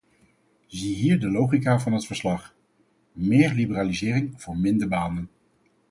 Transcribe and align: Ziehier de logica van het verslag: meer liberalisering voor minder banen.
Ziehier 0.67 1.17
de 1.19 1.27
logica 1.29 1.79
van 1.79 1.93
het 1.93 2.05
verslag: 2.05 2.55
meer 3.11 3.53
liberalisering 3.53 4.41
voor 4.41 4.57
minder 4.57 4.87
banen. 4.87 5.29